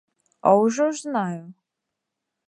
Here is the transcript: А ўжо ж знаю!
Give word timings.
А 0.51 0.53
ўжо 0.61 0.87
ж 0.95 1.05
знаю! 1.07 1.43